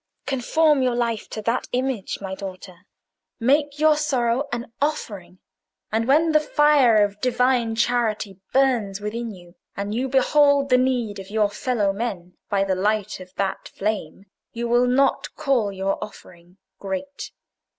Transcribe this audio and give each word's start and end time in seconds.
"Conform 0.25 0.81
your 0.81 0.95
life 0.95 1.29
to 1.29 1.43
that 1.43 1.67
image, 1.73 2.17
my 2.21 2.33
daughter; 2.33 2.87
make 3.39 3.77
your 3.77 3.95
sorrow 3.95 4.47
an 4.51 4.73
offering: 4.81 5.37
and 5.91 6.07
when 6.07 6.31
the 6.31 6.39
fire 6.39 7.03
of 7.05 7.21
Divine 7.21 7.75
charity 7.75 8.39
burns 8.51 8.99
within 8.99 9.29
you, 9.29 9.53
and 9.77 9.93
you 9.93 10.09
behold 10.09 10.69
the 10.69 10.77
need 10.79 11.19
of 11.19 11.29
your 11.29 11.51
fellow 11.51 11.93
men 11.93 12.35
by 12.49 12.63
the 12.63 12.73
light 12.73 13.19
of 13.19 13.31
that 13.35 13.67
flame, 13.75 14.25
you 14.53 14.67
will 14.67 14.87
not 14.87 15.35
call 15.35 15.71
your 15.71 16.03
offering 16.03 16.57
great. 16.79 17.29